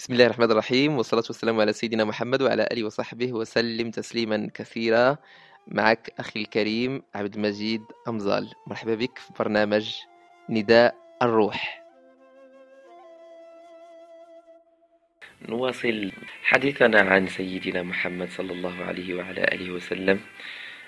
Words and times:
بسم 0.00 0.12
الله 0.12 0.26
الرحمن 0.26 0.50
الرحيم 0.50 0.96
والصلاة 0.96 1.22
والسلام 1.26 1.60
على 1.60 1.72
سيدنا 1.72 2.04
محمد 2.04 2.42
وعلى 2.42 2.68
آله 2.72 2.84
وصحبه 2.84 3.32
وسلم 3.32 3.90
تسليما 3.90 4.50
كثيرا. 4.54 5.16
معك 5.66 6.10
أخي 6.18 6.40
الكريم 6.40 7.02
عبد 7.14 7.34
المجيد 7.34 7.82
أمزال. 8.08 8.48
مرحبا 8.66 8.94
بك 8.94 9.18
في 9.18 9.32
برنامج 9.38 9.94
نداء 10.48 10.94
الروح. 11.22 11.84
نواصل 15.48 16.12
حديثنا 16.42 17.00
عن 17.00 17.26
سيدنا 17.26 17.82
محمد 17.82 18.28
صلى 18.28 18.52
الله 18.52 18.84
عليه 18.84 19.14
وعلى 19.14 19.44
آله 19.44 19.70
وسلم. 19.70 20.20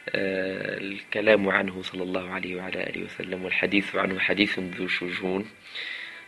آه، 0.09 0.79
الكلام 0.79 1.49
عنه 1.49 1.83
صلى 1.83 2.03
الله 2.03 2.31
عليه 2.31 2.57
وعلى 2.57 2.81
آله 2.81 3.05
وسلم 3.05 3.45
والحديث 3.45 3.97
عنه 3.97 4.19
حديث 4.19 4.59
ذو 4.59 4.89
شجون. 4.89 5.47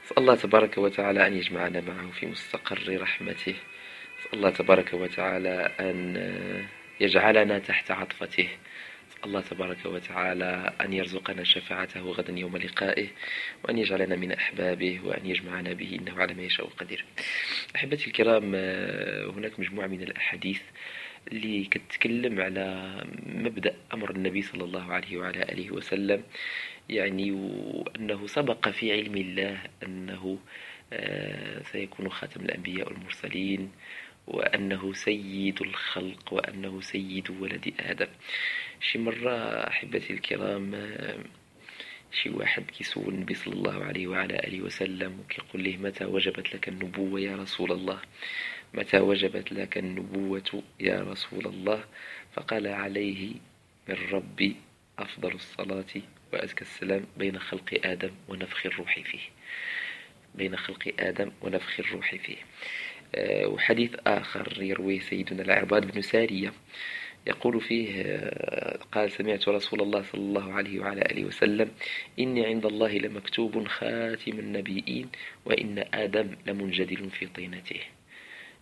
أسأل 0.05 0.19
الله 0.19 0.35
تبارك 0.35 0.79
وتعالى 0.79 1.27
أن 1.27 1.37
يجمعنا 1.37 1.81
معه 1.81 2.11
في 2.11 2.27
مستقر 2.27 3.01
رحمته. 3.01 3.55
أسأل 4.21 4.35
الله 4.35 4.51
تبارك 4.51 4.95
وتعالى 4.95 5.71
أن 5.81 6.17
يجعلنا 7.01 7.59
تحت 7.59 7.91
عطفته. 7.91 8.49
الله 9.25 9.41
تبارك 9.41 9.87
وتعالى 9.87 10.73
أن 10.81 10.93
يرزقنا 10.93 11.45
شفاعته 11.45 12.01
غدا 12.01 12.33
يوم 12.33 12.57
لقائه 12.57 13.09
وأن 13.65 13.79
يجعلنا 13.79 14.17
من 14.17 14.33
أحبابه 14.33 15.01
وأن 15.05 15.27
يجمعنا 15.27 15.73
به 15.73 15.99
إنه 16.01 16.21
على 16.21 16.35
ما 16.35 16.43
يشاء 16.43 16.67
قدير. 16.67 17.05
أحبتي 17.77 18.07
الكرام 18.07 18.55
هناك 19.37 19.61
مجموعة 19.61 19.87
من 19.87 20.03
الأحاديث 20.03 20.61
اللي 21.33 21.65
كتكلم 21.65 22.41
على 22.41 22.95
مبدأ 23.27 23.75
أمر 23.95 24.11
النبي 24.11 24.43
صلى 24.43 24.65
الله 24.65 24.93
عليه 24.93 25.17
وعلى 25.17 25.43
آله 25.43 25.71
وسلم 25.71 26.23
يعني 26.89 27.33
وأنه 27.33 28.27
سبق 28.27 28.69
في 28.69 28.93
علم 28.93 29.17
الله 29.17 29.59
أنه 29.83 30.39
آه، 30.93 31.63
سيكون 31.63 32.09
خاتم 32.09 32.41
الأنبياء 32.41 32.89
والمرسلين 32.89 33.71
وأنه 34.27 34.93
سيد 34.93 35.63
الخلق 35.63 36.33
وأنه 36.33 36.81
سيد 36.81 37.31
ولد 37.31 37.75
آدم. 37.81 38.07
شي 38.81 38.99
مرة 38.99 39.35
أحبتي 39.69 40.13
الكرام 40.13 40.75
آه، 40.75 41.19
شي 42.13 42.31
واحد 42.31 42.63
كيسول 42.63 43.15
النبي 43.15 43.35
صلى 43.35 43.55
الله 43.55 43.85
عليه 43.85 44.07
وعلى 44.07 44.35
آله 44.35 44.63
وسلم 44.63 45.21
وكيقول 45.21 45.65
له 45.65 45.77
متى 45.77 46.05
وجبت 46.05 46.55
لك 46.55 46.69
النبوة 46.69 47.21
يا 47.21 47.37
رسول 47.37 47.73
الله؟ 47.73 48.01
متى 48.75 49.01
وجبت 49.01 49.53
لك 49.53 49.79
النبوة 49.79 50.63
يا 50.81 51.01
رسول 51.01 51.47
الله؟ 51.47 51.85
فقال 52.33 52.67
عليه 52.67 53.33
من 53.89 53.97
ربي 54.13 54.57
أفضل 54.99 55.33
الصلاة 55.33 55.95
وأزكى 56.33 56.63
السلام 56.63 57.05
بين 57.17 57.39
خلق 57.39 57.81
آدم 57.85 58.11
ونفخ 58.29 58.67
الروح 58.67 59.01
فيه. 59.01 59.21
بين 60.35 60.57
خلق 60.57 60.95
آدم 60.99 61.33
ونفخ 61.43 61.81
الروح 61.81 62.15
فيه. 62.15 62.37
آه، 63.15 63.47
وحديث 63.47 63.95
آخر 64.07 64.63
يرويه 64.63 65.01
سيدنا 65.01 65.43
العرباد 65.43 65.91
بن 65.93 66.03
سارية. 66.03 66.53
يقول 67.27 67.61
فيه 67.61 68.03
آه، 68.03 68.79
قال 68.93 69.11
سمعت 69.13 69.49
رسول 69.49 69.81
الله 69.83 70.03
صلى 70.03 70.21
الله 70.21 70.53
عليه 70.53 70.81
وعلى 70.81 71.01
آله 71.01 71.25
وسلم 71.25 71.71
إني 72.19 72.47
عند 72.47 72.67
الله 72.67 72.93
لمكتوب 72.99 73.69
خاتم 73.69 74.39
النبيين 74.39 75.09
وإن 75.45 75.85
آدم 75.95 76.37
لمنجدل 76.47 77.11
في 77.11 77.27
طينته. 77.27 77.81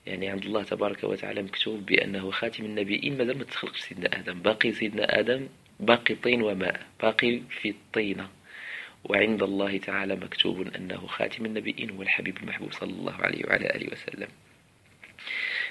يعني 0.07 0.29
عند 0.29 0.45
الله 0.45 0.63
تبارك 0.63 1.05
وتعالى 1.05 1.43
مكتوب 1.43 1.87
بأنه 1.87 2.31
خاتم 2.31 2.65
النبيين 2.65 3.19
مازال 3.19 3.39
ما 3.39 3.45
تخلقش 3.45 3.81
سيدنا 3.81 4.19
آدم. 4.19 4.43
باقي 4.43 4.73
سيدنا 4.73 5.19
آدم 5.21 5.49
باقي 5.81 6.15
طين 6.15 6.43
وماء 6.43 6.87
باقي 7.03 7.41
في 7.61 7.69
الطينة 7.69 8.29
وعند 9.05 9.43
الله 9.43 9.79
تعالى 9.79 10.17
مكتوب 10.17 10.75
أنه 10.77 11.07
خاتم 11.07 11.45
النبيين 11.45 11.91
هو 11.91 12.03
الحبيب 12.03 12.37
المحبوب 12.37 12.73
صلى 12.73 12.91
الله 12.91 13.15
عليه 13.15 13.47
وعلى 13.47 13.67
آله 13.77 13.93
وسلم. 13.93 14.29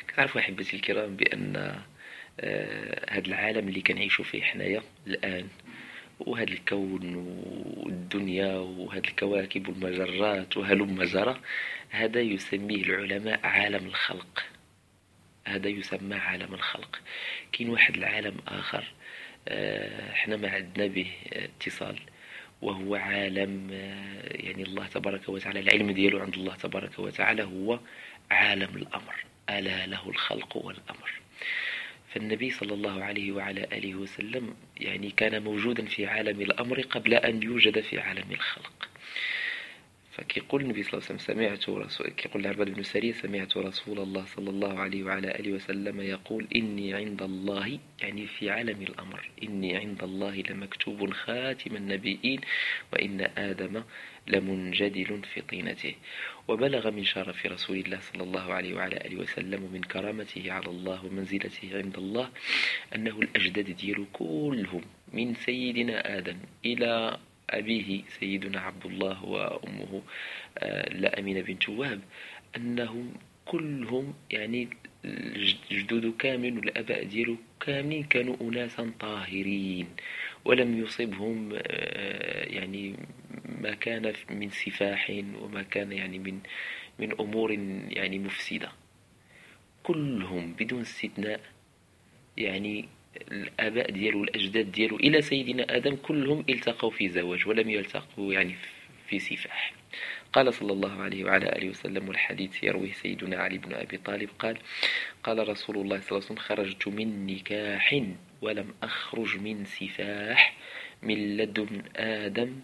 كتعرفوا 0.08 0.42
أحبتي 0.42 0.76
الكرام 0.76 1.16
بأن 1.16 1.56
آه، 2.40 3.06
هذا 3.10 3.28
العالم 3.28 3.68
اللي 3.68 3.82
كنعيشوا 3.82 4.26
فيه 4.26 4.42
حنايا 4.42 4.82
الآن 5.08 5.48
وهذا 6.28 6.52
الكون 6.52 7.16
والدنيا 7.78 8.58
وهذه 8.58 9.08
الكواكب 9.08 9.68
والمجرات 9.68 10.58
وهلم 10.58 11.04
جرى 11.04 11.42
هذا 11.90 12.22
يسميه 12.22 12.84
العلماء 12.84 13.40
عالم 13.44 13.86
الخلق. 13.86 14.44
هذا 15.48 15.68
يسمى 15.68 16.16
عالم 16.16 16.54
الخلق. 16.54 17.00
كاين 17.52 17.70
واحد 17.70 17.98
العالم 17.98 18.38
آه، 19.48 20.12
إحنا 20.12 20.38
ما 20.38 20.50
عندنا 20.50 20.88
به 20.88 21.12
اتصال 21.34 22.00
وهو 22.62 22.96
عالم 22.96 23.70
آه، 23.74 24.24
يعني 24.24 24.64
الله 24.64 24.88
تبارك 24.88 25.30
وتعالى 25.30 25.60
العلم 25.60 25.92
ديالو 25.92 26.20
عند 26.20 26.34
الله 26.34 26.56
تبارك 26.56 27.00
وتعالى 27.00 27.44
هو 27.44 27.80
عالم 28.32 28.76
الأمر. 28.76 29.16
ألا 29.50 29.88
له 29.88 30.10
الخلق 30.10 30.58
والأمر. 30.58 31.12
فالنبي 32.14 32.52
صلى 32.52 32.74
الله 32.74 33.04
عليه 33.04 33.32
وعلى 33.32 33.64
آله 33.74 33.96
وسلم 33.96 34.56
يعني 34.78 35.12
كان 35.12 35.44
موجودا 35.44 35.86
في 35.86 36.06
عالم 36.06 36.42
الأمر 36.42 36.82
قبل 36.82 37.14
أن 37.14 37.44
يوجد 37.44 37.80
في 37.80 38.00
عالم 38.00 38.32
الخلق. 38.32 38.90
فكيقول 40.12 40.62
النبي 40.62 40.84
صلى 40.84 40.94
الله 40.94 41.04
عليه 41.10 41.16
وسلم 41.16 41.36
سمعت 41.36 41.70
رسول 41.70 42.08
كيقول 42.10 42.42
العباد 42.42 42.70
بن 42.70 42.84
سرية 42.84 43.12
سمعت 43.12 43.58
رسول 43.58 44.00
الله 44.00 44.26
صلى 44.26 44.50
الله 44.50 44.80
عليه 44.80 45.04
وعلى 45.04 45.28
آله 45.40 45.52
وسلم 45.52 46.02
يقول 46.02 46.48
إني 46.56 46.94
عند 46.94 47.22
الله 47.22 47.80
يعني 48.02 48.28
في 48.28 48.50
عالم 48.50 48.82
الأمر 48.82 49.30
إني 49.44 49.78
عند 49.78 50.04
الله 50.04 50.44
لمكتوب 50.50 51.14
خاتم 51.14 51.76
النبيين 51.76 52.40
وإن 52.94 53.22
آدم 53.38 53.84
لمنجدل 54.28 55.22
في 55.34 55.42
طينته. 55.42 55.96
وبلغ 56.48 56.92
من 56.92 57.04
شرف 57.04 57.46
رسول 57.46 57.78
الله 57.78 58.00
صلى 58.00 58.24
الله 58.24 58.54
عليه 58.54 58.74
وعلى 58.76 58.96
آله 58.98 59.16
وسلم 59.18 59.64
ومن 59.64 59.82
كرامته 59.82 60.52
على 60.52 60.68
الله 60.68 61.06
ومنزلته 61.06 61.70
عند 61.78 61.98
الله 61.98 62.30
أنه 62.96 63.20
الأجداد 63.20 63.76
ديالو 63.76 64.06
كلهم 64.14 64.82
من 65.14 65.34
سيدنا 65.36 66.18
آدم 66.18 66.38
إلى 66.66 67.18
أبيه 67.52 68.02
سيدنا 68.20 68.60
عبد 68.60 68.86
الله 68.86 69.26
وأمه 69.26 70.02
آه، 70.58 70.94
لا 70.94 71.20
أمينة 71.20 71.42
بنت 71.42 71.70
وهب 71.70 72.02
أنهم 72.58 73.14
كلهم 73.46 74.14
يعني 74.32 74.70
الجدود 75.06 76.18
كامل 76.20 76.58
والأباء 76.58 77.04
ديالو 77.04 77.36
كاملين 77.60 78.04
كانوا 78.04 78.36
أناسا 78.42 78.92
طاهرين 79.00 79.88
ولم 80.46 80.82
يصبهم 80.84 81.50
آه، 81.56 82.44
يعني 82.44 82.96
ما 83.62 83.74
كان 83.74 84.14
من 84.30 84.50
سفاح 84.50 85.24
وما 85.42 85.62
كان 85.62 85.92
يعني 85.92 86.20
من 86.20 86.40
من 87.00 87.12
أمور 87.20 87.52
يعني 87.90 88.20
مفسدة. 88.20 88.72
كلهم 89.84 90.54
بدون 90.54 90.82
استثناء 90.82 91.42
يعني 92.38 92.90
الآباء 93.32 93.92
ديالو 93.92 94.22
والأجداد 94.22 94.72
ديالو 94.72 94.96
إلى 94.96 95.22
سيدنا 95.22 95.76
آدم 95.76 95.96
كلهم 95.96 96.46
التقوا 96.50 96.90
في 96.90 97.10
زواج 97.10 97.48
ولم 97.48 97.70
يلتقوا 97.70 98.34
يعني 98.34 98.56
في 99.08 99.20
سفاح. 99.20 99.74
قال 100.34 100.54
صلى 100.54 100.74
الله 100.74 101.02
عليه 101.02 101.24
وعلى 101.24 101.46
آله 101.56 101.70
وسلم 101.70 102.08
والحديث 102.08 102.64
يرويه 102.64 102.92
سيدنا 102.94 103.38
علي 103.38 103.58
بن 103.58 103.74
أبي 103.74 103.98
طالب 103.98 104.30
قال 104.40 104.58
قال 105.24 105.50
رسول 105.50 105.78
الله 105.78 106.00
صلى 106.00 106.10
الله 106.10 106.22
عليه 106.22 106.26
وسلم 106.26 106.38
خرجت 106.38 106.88
من 106.88 107.28
نكاح 107.28 108.02
ولم 108.42 108.74
أخرج 108.84 109.38
من 109.38 109.66
سفاح 109.66 110.58
من 111.04 111.38
لدن 111.38 111.84
آدم 111.96 112.60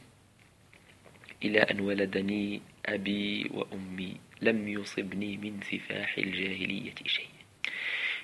إلى 1.44 1.60
أن 1.60 1.80
ولدني 1.80 2.62
أبي 2.86 3.50
وأمي 3.52 4.16
لم 4.42 4.68
يصبني 4.68 5.38
من 5.38 5.60
سفاح 5.62 6.18
الجاهلية 6.18 6.96
شيء. 7.06 7.37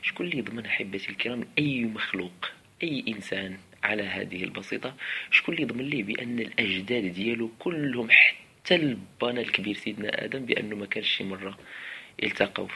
شكون 0.04 0.26
اللي 0.26 0.38
يضمن 0.38 0.66
أحبتي 0.66 1.10
الكرام؟ 1.10 1.48
أي 1.58 1.84
مخلوق 1.86 2.52
أي 2.84 3.04
إنسان 3.08 3.58
على 3.84 4.04
هذه 4.04 4.44
البسيطة 4.44 4.96
شكون 5.32 5.56
اللي 5.56 5.66
يضمن 5.66 5.86
ليه 5.86 6.04
بأن 6.04 6.40
الأجداد 6.40 7.04
ديالو 7.14 7.52
كلهم 7.60 8.08
حتى 8.12 8.76
البانا 8.76 9.42
الكبير 9.42 9.76
سيدنا 9.76 10.26
آدم 10.26 10.46
بأنه 10.46 10.76
ما 10.76 10.86
كانش 10.86 11.10
شي 11.10 11.24
مرة 11.24 11.58
التقوا 12.24 12.68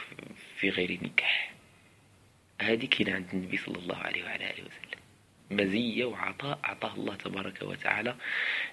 في 0.56 0.70
غير 0.70 0.98
نكاح 1.02 1.54
هذه 2.60 2.86
كاينة 2.86 3.14
عند 3.14 3.26
النبي 3.32 3.56
صلى 3.56 3.78
الله 3.78 3.96
عليه 3.96 4.24
وعلى 4.24 4.44
آله 4.44 4.64
وسلم. 4.64 5.00
مزية 5.50 6.04
وعطاء 6.04 6.58
أعطاه 6.64 6.94
الله 6.94 7.14
تبارك 7.14 7.62
وتعالى 7.62 8.14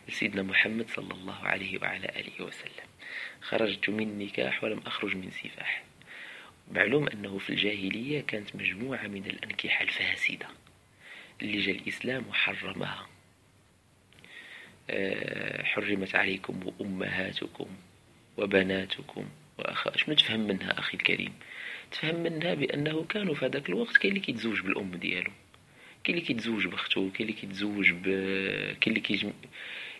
لسيدنا 0.09 0.43
محمد 0.43 0.89
صلى 0.89 1.13
الله 1.13 1.39
عليه 1.39 1.79
وعلى 1.81 2.05
آله 2.05 2.45
وسلم. 2.45 2.87
خرجت 3.41 3.89
من 3.89 4.19
نكاح 4.19 4.63
ولم 4.63 4.79
أخرج 4.85 5.15
من 5.15 5.31
سفاح. 5.31 5.83
معلوم 6.71 7.07
أنه 7.09 7.37
في 7.37 7.49
الجاهلية 7.49 8.21
كانت 8.21 8.55
مجموعة 8.55 9.07
من 9.07 9.25
الأنكحة 9.25 9.83
الفاسدة 9.83 10.47
اللي 11.41 11.57
جاء 11.57 11.75
الإسلام 11.75 12.27
وحرمها. 12.29 13.07
آه، 14.89 15.63
حرمت 15.63 16.15
عليكم 16.15 16.73
أمهاتكم 16.81 17.67
وبناتكم 18.37 19.25
وأخا 19.57 19.97
شنو 19.97 20.15
تفهم 20.15 20.39
منها 20.39 20.79
أخي 20.79 20.97
الكريم؟ 20.97 21.33
تفهم 21.91 22.23
منها 22.23 22.53
بأنه 22.53 23.05
كانوا 23.09 23.35
في 23.35 23.45
هذاك 23.45 23.69
الوقت 23.69 23.97
كاين 23.97 24.13
اللي 24.13 24.25
كيتزوج 24.25 24.61
بالأم 24.61 24.91
ديالو 24.91 25.31
كاين 26.03 26.17
اللي 26.17 26.27
كيتزوج 26.27 26.67
بأختو 26.67 27.11
كاين 27.11 27.29
اللي 27.29 27.41
كيتزوج 27.41 27.91
ب 27.91 28.03
كاين 28.03 28.79
اللي 28.87 28.99
كيجم... 28.99 29.33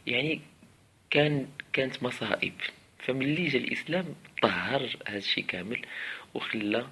يعني 0.07 0.41
كان 1.09 1.47
كانت 1.73 2.03
مصائب. 2.03 2.53
فملي 3.07 3.48
جا 3.48 3.60
الإسلام 3.60 4.16
طهر 4.42 4.90
هذا 5.07 5.18
الشيء 5.18 5.46
كامل 5.46 5.81
وخلى 6.34 6.88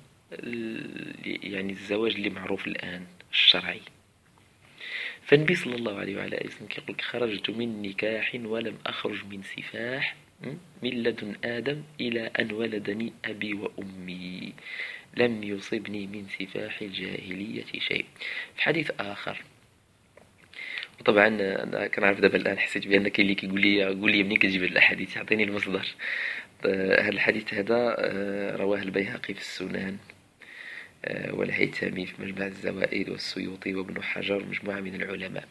يعني 1.43 1.71
الزواج 1.71 2.13
اللي 2.15 2.29
معروف 2.29 2.67
الآن 2.67 3.05
الشرعي. 3.31 3.81
فالنبي 5.23 5.55
صلى 5.55 5.75
الله 5.75 5.99
عليه 5.99 6.17
وعلى 6.17 6.37
آله 6.37 6.47
وسلم 6.47 6.67
كيقول 6.67 7.01
خرجت 7.01 7.49
من 7.49 7.81
نكاح 7.81 8.35
ولم 8.35 8.77
أخرج 8.85 9.25
من 9.25 9.41
سفاح 9.41 10.15
من 10.83 11.03
لدن 11.03 11.35
آدم 11.43 11.83
إلى 12.01 12.31
أن 12.39 12.51
ولدني 12.51 13.13
أبي 13.25 13.53
وأمي. 13.53 14.53
لم 15.17 15.43
يصبني 15.43 16.07
من 16.07 16.27
سفاح 16.39 16.81
الجاهلية 16.81 17.65
شيء. 17.79 18.05
في 18.55 18.61
حديث 18.61 18.91
آخر 18.99 19.43
وطبعا 21.03 21.27
أنا 21.27 21.87
كنعرف 21.87 22.19
دابا 22.19 22.37
الآن 22.37 22.59
حسيت 22.59 22.87
بأن 22.87 23.07
كاين 23.07 23.25
اللي 23.25 23.35
كيقول 23.35 23.61
لي 23.61 23.85
قول 23.85 24.11
لي 24.11 24.23
منين 24.23 24.37
كتجيب 24.37 24.63
الاحاديث 24.63 25.17
اعطيني 25.17 25.43
المصدر. 25.43 25.95
هذا 26.65 27.09
الحديث 27.09 27.53
هذا 27.53 27.95
آه، 27.99 28.55
رواه 28.55 28.81
البيهقي 28.81 29.33
في 29.33 29.39
السنن 29.39 29.75
آه، 29.75 30.12
والهيثمي 31.31 32.05
في 32.05 32.21
مجمع 32.21 32.45
الزوائد 32.45 33.09
والسيوطي 33.09 33.75
وابن 33.75 34.03
حجر 34.03 34.45
مجموعة 34.45 34.79
من 34.79 34.95
العلماء. 34.95 35.47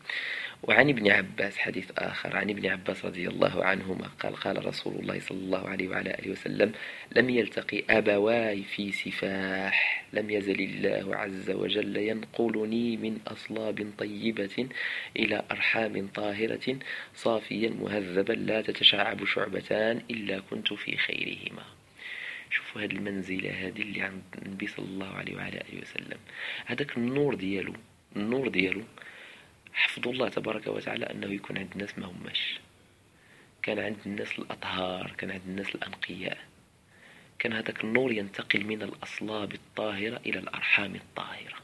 وعن 0.63 0.89
ابن 0.89 1.11
عباس 1.11 1.59
حديث 1.59 1.91
آخر. 1.99 2.37
عن 2.37 2.51
ابن 2.51 2.67
عباس 2.67 3.05
رضي 3.05 3.29
الله 3.29 3.65
عنهما 3.65 4.07
قال 4.21 4.37
قال 4.37 4.67
رسول 4.67 4.95
الله 4.95 5.21
صلى 5.21 5.39
الله 5.39 5.69
عليه 5.69 5.89
وعلى 5.89 6.11
آله 6.11 6.31
وسلم 6.31 6.73
لم 7.17 7.31
يلتقي 7.31 7.83
أبواي 7.91 8.63
في 8.63 8.93
سفاح 8.93 10.05
لم 10.13 10.31
يزل 10.31 10.61
الله 10.61 11.17
عز 11.17 11.51
وجل 11.51 11.97
ينقلني 11.97 12.97
من 12.97 13.19
أصلاب 13.27 13.91
طيبة 13.99 14.69
إلى 15.17 15.43
أرحام 15.51 16.09
طاهرة 16.09 16.77
صافيا 17.15 17.71
مهذبا 17.71 18.33
لا 18.33 18.63
تتشعب 18.63 19.25
شعبتان 19.25 20.03
إلا 20.11 20.41
كنت 20.51 20.73
في 20.73 20.97
خيرهما. 20.97 21.63
شوفوا 22.53 22.83
هذه 22.83 22.93
المنزلة 22.93 23.51
هذه 23.51 23.83
اللي 23.83 24.03
عند 24.03 24.23
النبي 24.43 24.67
صلى 24.67 24.85
الله 24.87 25.15
عليه 25.15 25.37
وعلى 25.37 25.61
آله 25.61 25.81
وسلم. 25.83 26.19
هذاك 26.67 26.97
النور 26.97 27.35
ديالو 27.35 27.75
النور 28.17 28.49
ديالو 28.49 28.83
حفظ 29.73 30.09
الله 30.09 30.29
تبارك 30.29 30.67
وتعالى 30.67 31.05
أنه 31.11 31.33
يكون 31.35 31.59
عند 31.59 31.73
الناس 31.73 31.99
ما 31.99 32.07
هماش. 32.07 32.61
كان 33.63 33.79
عند 33.79 33.97
الناس 34.07 34.39
الأطهار 34.39 35.15
كان 35.19 35.31
عند 35.31 35.43
الناس 35.47 35.75
الأنقياء. 35.75 36.39
كان 37.39 37.53
هذاك 37.53 37.85
النور 37.85 38.13
ينتقل 38.13 38.65
من 38.65 38.83
الأصلاب 38.83 39.53
الطاهرة 39.55 40.21
إلى 40.27 40.39
الأرحام 40.39 40.95
الطاهرة. 40.95 41.57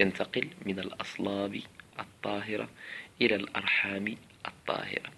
ينتقل 0.00 0.48
من 0.66 0.78
الأصلاب 0.78 1.60
الطاهرة 2.00 2.68
إلى 3.20 3.34
الأرحام 3.34 4.16
الطاهرة. 4.46 5.10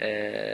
آه، 0.00 0.51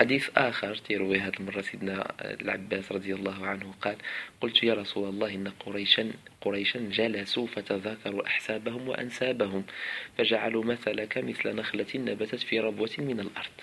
حديث 0.00 0.30
آخر 0.36 0.74
تروي 0.74 1.18
هذه 1.18 1.32
المرة 1.40 1.60
سيدنا 1.60 2.14
العباس 2.20 2.92
رضي 2.92 3.14
الله 3.14 3.46
عنه 3.46 3.74
قال 3.80 3.96
قلت 4.40 4.62
يا 4.62 4.74
رسول 4.74 5.08
الله 5.08 5.34
إن 5.34 5.48
قريشا 5.48 6.12
قريشا 6.40 6.78
جلسوا 6.78 7.46
فتذاكروا 7.46 8.26
أحسابهم 8.26 8.88
وأنسابهم 8.88 9.64
فجعلوا 10.18 10.64
مثلك 10.64 11.18
مثل 11.18 11.56
نخلة 11.56 11.86
نبتت 11.94 12.40
في 12.40 12.60
ربوة 12.60 12.90
من 12.98 13.20
الأرض. 13.20 13.56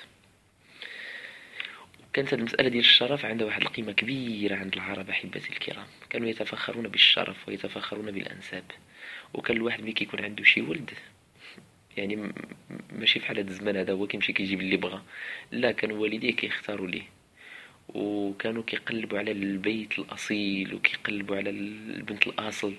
كانت 2.14 2.34
المسألة 2.34 2.70
ديال 2.70 2.80
الشرف 2.80 3.26
عندها 3.26 3.48
واحد 3.48 3.62
القيمة 3.62 3.92
كبيرة 3.92 4.56
عند 4.56 4.74
العرب 4.74 5.10
أحبتي 5.10 5.50
الكرام. 5.50 5.88
كانوا 6.10 6.28
يتفخرون 6.28 6.88
بالشرف 6.88 7.48
ويتفخرون 7.48 8.12
بالأنساب. 8.12 8.64
وكان 9.34 9.58
الواحد 9.58 9.82
ملي 9.82 9.92
كيكون 9.92 10.24
عنده 10.24 10.44
شي 10.44 10.62
ولد 10.62 10.92
يعني 11.98 12.32
ماشي 12.92 13.20
في 13.20 13.32
هذا 13.32 13.42
الزمان 13.42 13.78
هذا 13.78 13.94
هو 13.94 14.08
كيمشي 14.08 14.34
كيجيب 14.34 14.62
اللي 14.62 14.78
بغا. 14.78 15.04
لا 15.52 15.72
كانوا 15.72 15.98
والديه 15.98 16.32
كيختاروا 16.32 16.88
ليه. 16.88 17.04
وكانوا 17.90 18.64
كيقلبوا 18.64 19.20
على 19.20 19.32
البيت 19.32 20.00
الأصيل 20.00 20.74
وكيقلبوا 20.76 21.36
على 21.38 21.50
البنت 21.50 22.28
الأصل. 22.28 22.74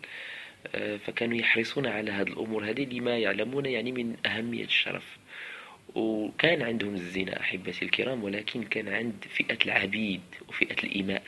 آه، 0.75 0.97
فكانوا 0.97 1.37
يحرصون 1.37 1.87
على 1.87 2.11
هذه 2.11 2.29
الأمور 2.29 2.71
هذه 2.71 2.85
لما 2.85 3.19
يعلمون 3.19 3.67
يعني 3.67 3.93
من 3.93 4.17
أهمية 4.27 4.65
الشرف. 4.65 5.19
وكان 5.95 6.63
عندهم 6.63 6.95
الزنا 6.95 7.41
أحبتي 7.41 7.85
الكرام 7.85 8.25
ولكن 8.25 8.63
كان 8.63 8.89
عند 8.89 9.25
فئة 9.31 9.59
العبيد 9.65 10.21
وفئة 10.49 10.85
الإماء. 10.85 11.23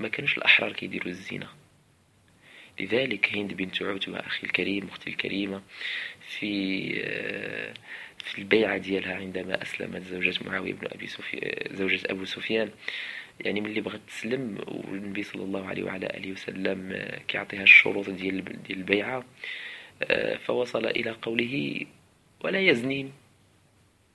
ما 0.00 0.08
كانوش 0.08 0.38
الأحرار 0.38 0.72
كيديروا 0.72 1.08
الزنا 1.08 1.48
لذلك 2.80 3.36
هند 3.36 3.52
بنت 3.54 3.82
عتبة 3.82 4.18
أخي 4.18 4.46
الكريم 4.46 4.88
أختي 4.88 5.10
الكريمة 5.10 5.62
في 6.28 6.92
آه، 7.04 7.74
في 8.24 8.38
البيعة 8.38 8.76
ديالها 8.76 9.14
عندما 9.14 9.62
أسلمت 9.62 10.02
زوجة 10.02 10.34
معاوية 10.46 10.72
بن 10.72 10.86
أبي 10.92 11.06
سفيان 11.06 11.76
زوجة 11.76 12.00
أبو 12.06 12.24
سفيان. 12.24 12.70
يعني 13.40 13.60
من 13.60 13.66
اللي 13.66 13.80
بغت 13.80 14.00
تسلم 14.08 14.58
والنبي 14.66 15.22
صلى 15.22 15.42
الله 15.42 15.66
عليه 15.66 15.82
وعلى 15.82 16.06
آله 16.06 16.32
وسلم 16.32 16.92
آه، 16.92 17.18
كيعطيها 17.28 17.62
الشروط 17.62 18.10
ديال 18.10 18.44
ديال 18.62 18.78
البيعة 18.78 19.24
آه، 20.02 20.36
فوصل 20.36 20.86
إلى 20.86 21.10
قوله 21.10 21.86
ولا 22.40 22.60
يزنين 22.60 23.12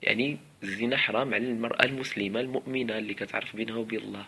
يعني 0.02 0.38
الزنا 0.62 0.96
حرام 0.96 1.34
على 1.34 1.44
المرأة 1.46 1.84
المسلمة 1.84 2.40
المؤمنة 2.40 2.98
اللي 2.98 3.14
كتعرف 3.14 3.56
بينها 3.56 3.76
وبين 3.76 3.98
الله. 4.00 4.26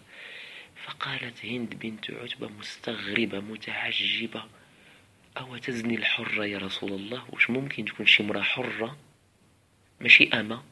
فقالت 0.85 1.44
هند 1.44 1.75
بنت 1.75 2.11
عتبة 2.11 2.49
مستغربة 2.59 3.41
متعجبة. 3.41 4.44
أو 5.37 5.56
تزني 5.56 5.94
الحرة 5.94 6.47
يا 6.47 6.59
رسول 6.59 6.93
الله؟ 6.93 7.25
واش 7.33 7.50
ممكن 7.50 7.85
تكون 7.85 8.06
شي 8.06 8.23
مرأة 8.23 8.43
حرة؟ 8.43 8.97
ماشي 10.00 10.29
أما. 10.29 10.62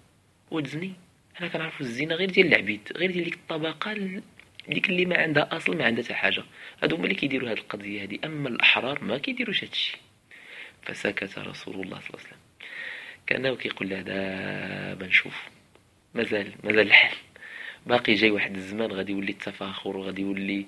وتزني. 0.50 0.92
حنا 1.34 1.48
كنعرفو 1.48 1.84
الزنا 1.84 2.14
غير 2.14 2.30
ديال 2.30 2.46
العبيد 2.46 2.88
غير 2.96 3.10
ديال 3.10 3.24
ديك 3.24 3.34
الطبقة 3.34 4.20
ديك 4.68 4.90
اللي 4.90 5.04
ما 5.04 5.16
عندها 5.22 5.56
أصل 5.56 5.76
ما 5.76 5.84
عندها 5.84 6.04
حتى 6.04 6.14
حاجة. 6.14 6.44
هادو 6.82 6.96
هما 6.96 7.04
اللي 7.04 7.14
كيديروا 7.14 7.50
هاد 7.50 7.58
القضية 7.58 8.02
هادي. 8.02 8.20
أما 8.24 8.48
الأحرار 8.48 9.04
ما 9.04 9.18
كيديروش 9.18 9.64
هادشي 9.64 9.96
فسكت 10.82 11.38
رسول 11.38 11.74
الله 11.74 12.00
صلى 12.00 12.08
الله 12.08 12.18
عليه 12.18 12.26
وسلم. 12.26 12.38
كأنه 13.26 13.56
كيقول 13.56 13.88
لها 13.88 14.02
دابا 14.02 15.06
نشوف 15.06 15.42
مازال 16.14 16.52
مازال 16.64 16.86
الحال. 16.86 17.16
باقي 17.86 18.14
جاي 18.14 18.30
واحد 18.30 18.54
الزمان 18.56 18.92
غادي 18.92 19.12
يولي 19.12 19.32
التفاخر 19.32 19.96
وغادي 19.96 20.22
يولي 20.22 20.66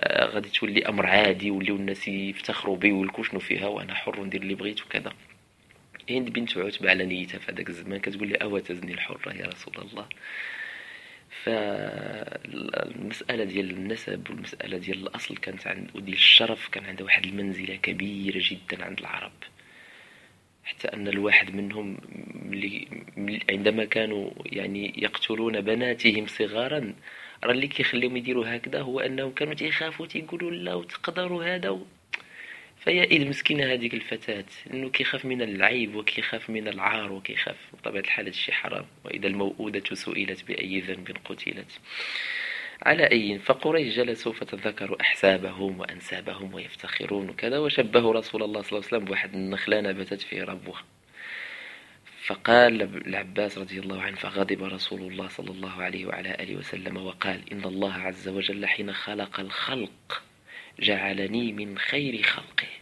آه 0.00 0.24
غادي 0.26 0.48
تولي 0.48 0.88
أمر 0.88 1.06
عادي 1.06 1.46
يوليو 1.46 1.76
الناس 1.76 2.08
يفتخروا 2.08 2.76
بي 2.76 2.92
ويقولوا 2.92 3.24
شنو 3.24 3.40
فيها 3.40 3.66
وأنا 3.66 3.94
حر 3.94 4.24
ندير 4.24 4.42
اللي 4.42 4.54
بغيت 4.54 4.82
وكذا. 4.82 5.12
هند 6.10 6.30
بنت 6.30 6.58
عتبة 6.58 6.90
على 6.90 7.06
نيتها 7.06 7.38
في 7.38 7.52
هذاك 7.52 7.68
الزمان 7.68 8.00
كتقول 8.00 8.28
لي 8.28 8.34
أوا 8.36 8.58
تزني 8.60 8.92
الحرة 8.92 9.32
يا 9.32 9.46
رسول 9.46 9.74
الله. 9.78 10.06
فالمسألة 11.44 13.44
ديال 13.44 13.70
النسب 13.70 14.30
والمسألة 14.30 14.78
ديال 14.78 14.98
الأصل 15.02 15.36
كانت 15.36 15.66
عند 15.66 15.90
وديال 15.94 16.14
الشرف 16.14 16.68
كان 16.68 16.84
عندها 16.84 17.04
واحد 17.04 17.24
المنزلة 17.26 17.76
كبيرة 17.76 18.42
جدا 18.50 18.84
عند 18.84 18.98
العرب. 19.00 19.32
حتى 20.64 20.88
أن 20.88 21.08
الواحد 21.08 21.54
منهم 21.54 21.96
عندما 23.50 23.84
كانوا 23.84 24.30
يعني 24.46 24.92
يقتلون 24.96 25.60
بناتهم 25.60 26.26
صغارا 26.26 26.94
راه 27.44 27.52
اللي 27.52 27.66
كيخليهم 27.68 28.16
يديروا 28.16 28.56
هكذا 28.56 28.80
هو 28.80 29.00
أنهم 29.00 29.32
كانوا 29.32 29.54
تيخافوا 29.54 30.06
تيقولوا 30.06 30.50
لا 30.50 30.74
وتقدروا 30.74 31.44
هذا 31.44 31.70
و... 31.70 31.86
فيا 32.84 33.04
المسكينة 33.04 33.72
هذيك 33.72 33.94
الفتاة؟ 33.94 34.44
إنه 34.72 34.90
كيخاف 34.90 35.24
من 35.24 35.42
العيب 35.42 35.94
وكيخاف 35.94 36.50
من 36.50 36.68
العار 36.68 37.12
وكيخاف 37.12 37.56
بطبيعة 37.72 38.02
الحال 38.02 38.24
هادشي 38.26 38.52
حرام 38.52 38.86
وإذا 39.04 39.26
الموؤودة 39.26 39.94
سئلت 39.94 40.44
بأي 40.44 40.80
ذنب 40.80 41.16
قتلت. 41.24 41.80
على 42.86 43.10
أي 43.10 43.38
فقريش 43.38 43.96
جلسوا 43.96 44.32
فتذكروا 44.32 45.00
أحسابهم 45.00 45.80
وأنسابهم 45.80 46.54
ويفتخرون 46.54 47.30
وكذا 47.30 47.58
وشبهوا 47.58 48.12
رسول 48.12 48.42
الله 48.42 48.62
صلى 48.62 48.70
الله 48.70 48.88
عليه 48.88 48.96
وسلم 48.96 49.04
بواحد 49.04 49.34
النخلة 49.34 49.80
نبتت 49.80 50.22
في 50.22 50.42
ربوة 50.42 50.78
فقال 52.26 52.82
العباس 53.06 53.58
رضي 53.58 53.78
الله 53.80 54.02
عنه 54.02 54.16
فغضب 54.16 54.64
رسول 54.64 55.00
الله 55.00 55.28
صلى 55.28 55.50
الله 55.50 55.82
عليه 55.82 56.06
وعلى 56.06 56.34
آله 56.34 56.56
وسلم 56.56 56.96
وقال 56.96 57.52
إن 57.52 57.64
الله 57.64 57.94
عز 57.94 58.28
وجل 58.28 58.66
حين 58.66 58.92
خلق 58.92 59.40
الخلق 59.40 60.22
جعلني 60.80 61.52
من 61.52 61.78
خير 61.78 62.22
خلقه. 62.22 62.81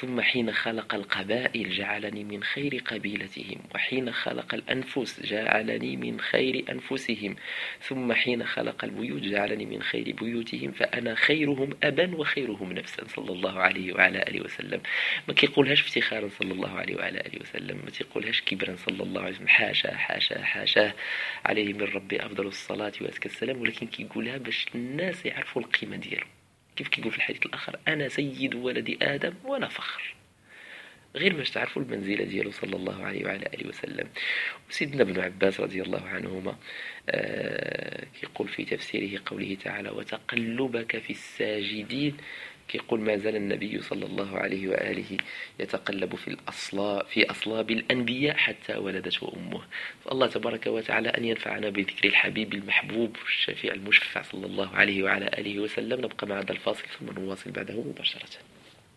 ثم 0.00 0.20
حين 0.20 0.52
خلق 0.52 0.94
القبائل 0.94 1.70
جعلني 1.70 2.24
من 2.24 2.42
خير 2.42 2.82
قبيلتهم 2.86 3.60
وحين 3.74 4.12
خلق 4.12 4.54
الأنفس 4.54 5.26
جعلني 5.26 5.96
من 5.96 6.20
خير 6.20 6.64
أنفسهم 6.70 7.36
ثم 7.80 8.12
حين 8.12 8.46
خلق 8.46 8.84
البيوت 8.84 9.22
جعلني 9.22 9.66
من 9.66 9.82
خير 9.82 10.14
بيوتهم 10.20 10.72
فأنا 10.72 11.14
خيرهم 11.14 11.70
أبا 11.82 12.16
وخيرهم 12.16 12.72
نفسا 12.72 13.04
صلى 13.08 13.32
الله 13.32 13.60
عليه 13.60 13.92
وعلى 13.92 14.22
آله 14.22 14.40
وسلم. 14.40 14.80
ما 15.28 15.34
كيقولهاش 15.34 15.80
افتخارا 15.80 16.28
صلى 16.28 16.52
الله 16.52 16.70
عليه 16.70 16.96
وعلى 16.96 17.20
آله 17.20 17.40
وسلم. 17.40 17.80
ما 17.84 17.90
تيقولهاش 17.90 18.42
كبرا 18.42 18.76
صلى 18.76 19.02
الله 19.02 19.20
عليه 19.20 19.34
وسلم. 19.34 19.48
حاشا 19.48 19.94
حاشا 19.94 20.42
حاشا. 20.42 20.92
عليه 21.44 21.72
من 21.72 21.82
ربي 21.82 22.26
أفضل 22.26 22.46
الصلاة 22.46 22.92
وأزكى 23.00 23.28
السلام. 23.28 23.60
ولكن 23.60 23.86
كيقولها 23.86 24.36
باش 24.38 24.66
الناس 24.74 25.26
يعرفوا 25.26 25.62
القيمة 25.62 25.96
ديالو 25.96 26.35
كيف 26.76 26.88
كيقول 26.88 27.10
في 27.10 27.16
الحديث 27.16 27.46
الآخر؟ 27.46 27.78
أنا 27.88 28.08
سيد 28.08 28.54
ولد 28.54 28.96
آدم 29.02 29.34
وأنا 29.44 29.68
فخر. 29.68 30.14
غير 31.16 31.36
باش 31.36 31.50
تعرفوا 31.50 31.82
المنزلة 31.82 32.24
ديالو 32.24 32.50
صلى 32.50 32.76
الله 32.76 33.04
عليه 33.04 33.24
وعلى 33.24 33.46
آله 33.54 33.68
وسلم. 33.68 34.08
وسيدنا 34.70 35.02
ابن 35.02 35.20
عباس 35.20 35.60
رضي 35.60 35.82
الله 35.82 36.08
عنهما 36.08 36.56
آه 37.08 38.06
يقول 38.22 38.48
في 38.48 38.64
تفسيره 38.64 39.22
قوله 39.26 39.56
تعالى 39.64 39.90
وتقلبك 39.90 40.98
في 40.98 41.10
الساجدين 41.10 42.16
كيقول 42.68 43.00
ما 43.00 43.16
زال 43.16 43.36
النبي 43.36 43.82
صلى 43.82 44.06
الله 44.06 44.38
عليه 44.38 44.68
وآله 44.68 45.16
يتقلب 45.60 46.14
في 46.14 46.28
الأصلاب 46.28 47.06
في 47.06 47.30
أصلاب 47.30 47.70
الأنبياء 47.70 48.36
حتى 48.36 48.76
ولدته 48.76 49.32
أمه. 49.36 49.62
فالله 50.04 50.26
تبارك 50.26 50.66
وتعالى 50.66 51.08
أن 51.08 51.24
ينفعنا 51.24 51.68
بذكر 51.68 52.08
الحبيب 52.08 52.54
المحبوب 52.54 53.16
الشفيع 53.26 53.74
المشفع 53.74 54.22
صلى 54.22 54.46
الله 54.46 54.76
عليه 54.76 55.02
وعلى 55.02 55.26
آله 55.26 55.60
وسلم. 55.60 55.98
نبقى 56.00 56.26
مع 56.26 56.38
هذا 56.40 56.52
الفاصل 56.52 56.84
ثم 56.98 57.20
نواصل 57.20 57.50
بعده 57.50 57.74
مباشرة. 57.74 58.55